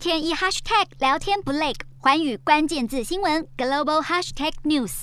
[0.00, 5.02] 天一 hashtag 聊天不累，环宇关键字新闻 global hashtag news。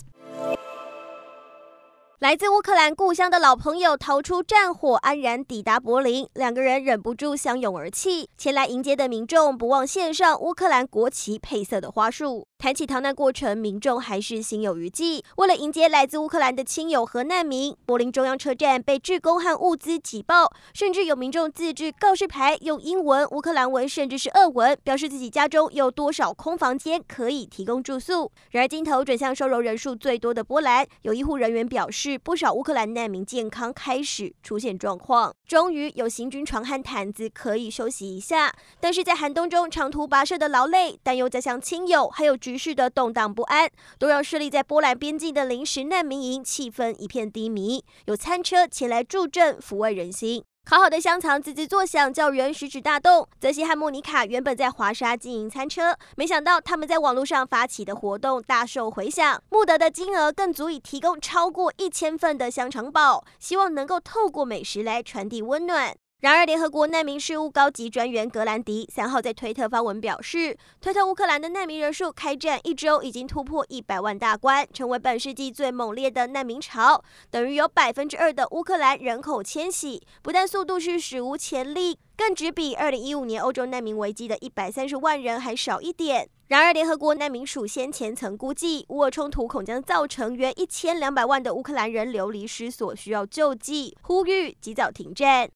[2.18, 8.28] 来自乌克兰故乡的老朋友逃出战火，安然抵达柏林，两个人忍不住相拥而泣。
[8.40, 12.48] 前来迎接的民众不忘献上乌克兰国旗配色的花束。
[12.60, 15.24] 谈起逃难过程，民众还是心有余悸。
[15.36, 28.32] 为了迎接来自乌克兰的亲友和难民，柏林中央车站被志工和物资挤爆，甚至有民众自制告示牌，用英文、乌克兰文，甚至是俄文，表示自己家中有多少空房间可以提供住宿。
[28.50, 38.52] 然而镜头转向收容人数最多的波兰，有医护人员表示，不少乌克兰难民健康开始出现状况，终于有行军床和毯子可以休息一下。
[38.80, 43.70] 但是在寒冬中长途跋涉的劳累，担忧家乡亲友，还有局势的动荡不安，
[44.00, 47.84] 都让设立在波兰边境的临时难民营气氛一片低迷。
[48.06, 50.42] 有餐车前来助阵，抚慰人心。
[50.64, 53.28] 烤好的香肠滋滋作响，叫人食指大动。
[53.38, 65.94] 泽西和莫妮卡原本在华沙经营餐车，没想到他们在网络上发起的活动大受回响，募得的金额更足以提供超过一千份的香肠堡，希望能够透过美食来传递温暖。
[66.20, 86.28] 然而，联合国难民事务高级专员格兰迪三号在推特发文表示，推特乌克兰的难民人数开战一周已经突破一百万大关，成为本世纪最猛烈的难民潮，等于有百分之二的乌克兰人口迁徙，不但速度是史无前例，更只比二零一五年欧洲难民危机的一百三十万人还少一点。
[86.48, 95.46] 然而，联合国难民署先前曾估计，乌俄冲突恐将造成约一千两百万的乌克兰人流离失所，需要救济，呼吁及早停战。